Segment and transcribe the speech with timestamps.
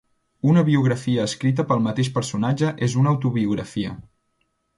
[0.51, 3.95] Una biografia escrita pel mateix personatge és una autobiografia.